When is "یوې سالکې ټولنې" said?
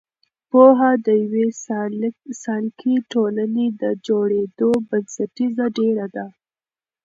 1.23-3.65